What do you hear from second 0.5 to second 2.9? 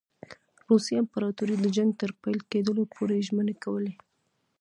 روسي امپراطوري د جنګ تر پیل کېدلو